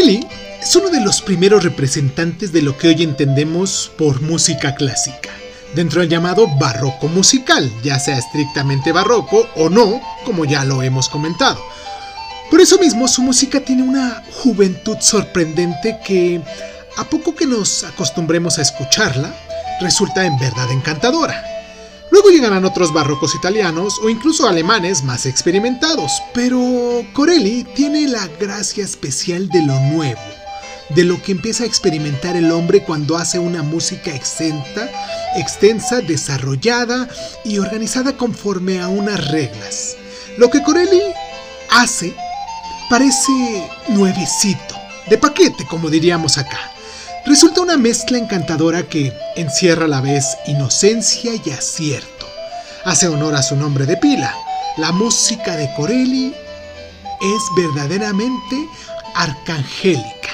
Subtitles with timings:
[0.00, 0.26] Corelli
[0.62, 5.28] es uno de los primeros representantes de lo que hoy entendemos por música clásica,
[5.74, 11.10] dentro del llamado barroco musical, ya sea estrictamente barroco o no, como ya lo hemos
[11.10, 11.62] comentado.
[12.50, 16.40] Por eso mismo su música tiene una juventud sorprendente que,
[16.96, 19.34] a poco que nos acostumbremos a escucharla,
[19.82, 21.44] resulta en verdad encantadora.
[22.10, 28.84] Luego llegarán otros barrocos italianos o incluso alemanes más experimentados, pero Corelli tiene la gracia
[28.84, 30.20] especial de lo nuevo,
[30.90, 34.90] de lo que empieza a experimentar el hombre cuando hace una música exenta,
[35.36, 37.08] extensa, desarrollada
[37.44, 39.96] y organizada conforme a unas reglas.
[40.36, 41.02] Lo que Corelli
[41.70, 42.12] hace
[42.88, 44.74] parece nuevecito,
[45.08, 46.69] de paquete como diríamos acá.
[47.26, 52.26] Resulta una mezcla encantadora que encierra a la vez inocencia y acierto.
[52.84, 54.34] Hace honor a su nombre de pila.
[54.78, 56.28] La música de Corelli
[57.20, 58.66] es verdaderamente
[59.14, 60.30] arcangélica.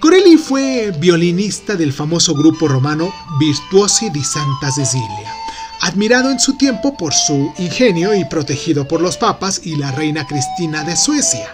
[0.00, 5.34] Corelli fue violinista del famoso grupo romano Virtuosi di Santa Cecilia,
[5.82, 10.26] admirado en su tiempo por su ingenio y protegido por los papas y la reina
[10.26, 11.50] Cristina de Suecia,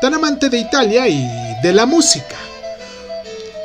[0.00, 1.24] tan amante de Italia y
[1.62, 2.36] de la música.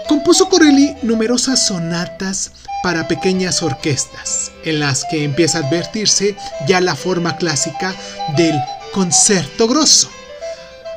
[0.09, 6.35] Compuso Corelli numerosas sonatas para pequeñas orquestas, en las que empieza a advertirse
[6.67, 7.93] ya la forma clásica
[8.35, 8.55] del
[8.91, 10.09] concerto grosso.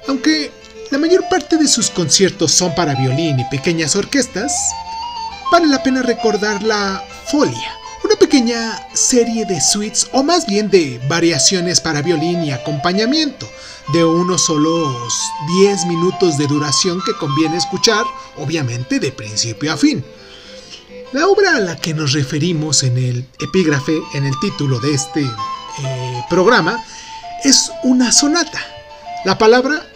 [0.08, 0.50] Aunque
[0.90, 4.50] la mayor parte de sus conciertos son para violín y pequeñas orquestas,
[5.52, 7.70] vale la pena recordar la Folia,
[8.02, 13.46] una pequeña serie de suites o más bien de variaciones para violín y acompañamiento,
[13.88, 15.14] de unos solos
[15.60, 18.04] 10 minutos de duración que conviene escuchar,
[18.36, 20.04] obviamente de principio a fin.
[21.12, 25.20] La obra a la que nos referimos en el epígrafe, en el título de este
[25.22, 26.82] eh, programa,
[27.44, 28.60] es una sonata.
[29.24, 29.86] La palabra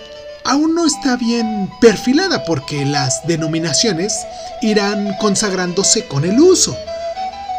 [0.44, 4.14] aún no está bien perfilada porque las denominaciones
[4.62, 6.76] irán consagrándose con el uso.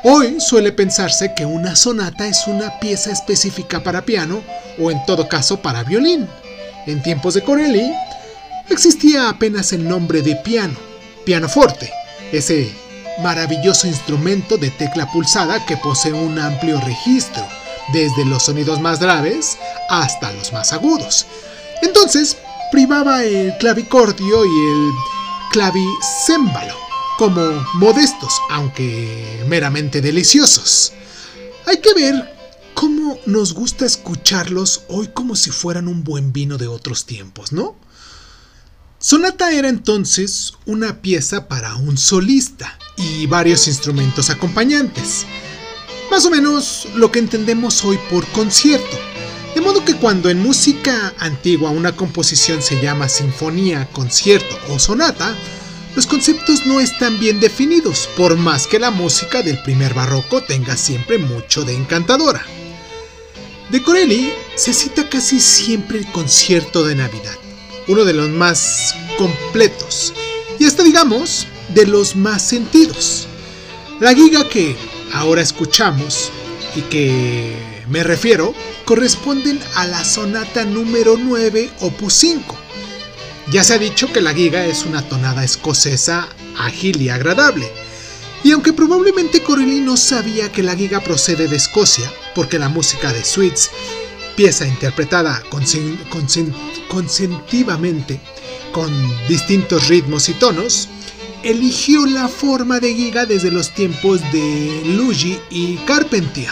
[0.10, 4.42] Hoy suele pensarse que una sonata es una pieza específica para piano
[4.80, 6.30] o en todo caso para violín.
[6.86, 7.92] En tiempos de Corelli
[8.70, 10.76] existía apenas el nombre de piano,
[11.26, 11.92] pianoforte,
[12.32, 12.74] ese
[13.22, 17.46] maravilloso instrumento de tecla pulsada que posee un amplio registro,
[17.92, 19.58] desde los sonidos más graves
[19.90, 21.26] hasta los más agudos.
[21.82, 22.38] Entonces,
[22.72, 24.92] privaba el clavicordio y el
[25.52, 26.87] clavicémbalo
[27.18, 27.42] como
[27.76, 30.94] modestos, aunque meramente deliciosos.
[31.66, 32.38] Hay que ver
[32.74, 37.76] cómo nos gusta escucharlos hoy como si fueran un buen vino de otros tiempos, ¿no?
[39.00, 45.26] Sonata era entonces una pieza para un solista y varios instrumentos acompañantes.
[46.10, 48.98] Más o menos lo que entendemos hoy por concierto.
[49.54, 55.36] De modo que cuando en música antigua una composición se llama sinfonía, concierto o sonata,
[55.98, 60.78] los conceptos no están bien definidos, por más que la música del primer barroco tenga
[60.78, 62.46] siempre mucho de encantadora.
[63.72, 67.34] De Corelli se cita casi siempre el concierto de Navidad,
[67.88, 70.14] uno de los más completos
[70.60, 73.28] y hasta digamos de los más sentidos.
[74.00, 74.76] La giga que
[75.14, 76.30] ahora escuchamos
[76.76, 77.56] y que
[77.90, 78.54] me refiero
[78.86, 82.67] corresponden a la sonata número 9 opus 5.
[83.50, 86.28] Ya se ha dicho que la giga es una tonada escocesa
[86.58, 87.72] ágil y agradable.
[88.44, 93.14] Y aunque probablemente Corelli no sabía que la giga procede de Escocia, porque la música
[93.14, 93.72] de Sweets,
[94.36, 95.42] pieza interpretada
[96.90, 98.20] consentivamente
[98.72, 98.92] con
[99.28, 100.90] distintos ritmos y tonos,
[101.44, 106.52] eligió la forma de giga desde los tiempos de Luigi y Carpentier,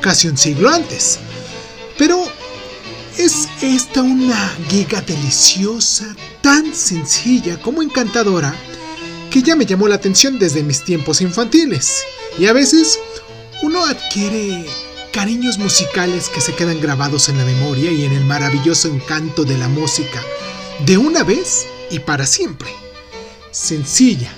[0.00, 1.18] casi un siglo antes.
[1.98, 2.26] Pero
[3.24, 8.54] es esta una giga deliciosa, tan sencilla como encantadora,
[9.30, 12.02] que ya me llamó la atención desde mis tiempos infantiles.
[12.38, 12.98] Y a veces
[13.62, 14.64] uno adquiere
[15.12, 19.58] cariños musicales que se quedan grabados en la memoria y en el maravilloso encanto de
[19.58, 20.22] la música,
[20.86, 22.70] de una vez y para siempre.
[23.50, 24.32] Sencilla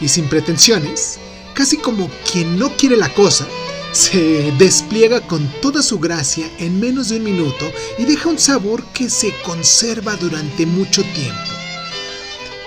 [0.00, 1.18] y sin pretensiones,
[1.54, 3.46] casi como quien no quiere la cosa,
[3.94, 8.84] se despliega con toda su gracia en menos de un minuto y deja un sabor
[8.86, 11.40] que se conserva durante mucho tiempo.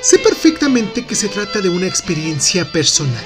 [0.01, 3.25] Sé perfectamente que se trata de una experiencia personal.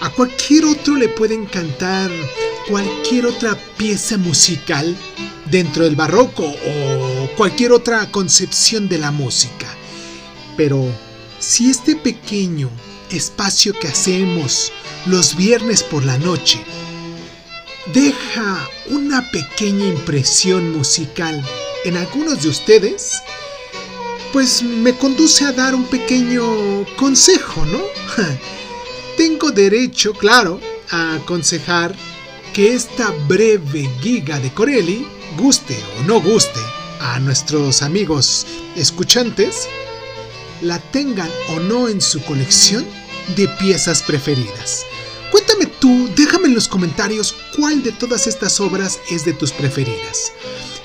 [0.00, 2.10] A cualquier otro le puede encantar
[2.68, 4.96] cualquier otra pieza musical
[5.48, 9.68] dentro del barroco o cualquier otra concepción de la música.
[10.56, 10.84] Pero
[11.38, 12.68] si este pequeño
[13.10, 14.72] espacio que hacemos
[15.06, 16.58] los viernes por la noche
[17.92, 21.44] deja una pequeña impresión musical
[21.84, 23.22] en algunos de ustedes,
[24.32, 27.80] pues me conduce a dar un pequeño consejo, ¿no?
[29.16, 30.60] Tengo derecho, claro,
[30.90, 31.94] a aconsejar
[32.52, 35.06] que esta breve giga de Corelli,
[35.36, 36.60] guste o no guste
[37.00, 39.68] a nuestros amigos escuchantes,
[40.62, 42.86] la tengan o no en su colección
[43.36, 44.84] de piezas preferidas.
[45.30, 50.32] Cuéntame tú, déjame en los comentarios cuál de todas estas obras es de tus preferidas.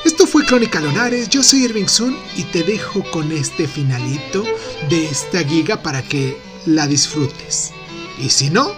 [0.03, 4.43] Esto fue Crónica Lonares, yo soy Irving Sun y te dejo con este finalito
[4.89, 7.71] de esta giga para que la disfrutes.
[8.17, 8.73] Y si no,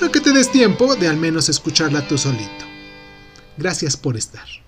[0.00, 2.64] para que te des tiempo de al menos escucharla tú solito.
[3.56, 4.63] Gracias por estar.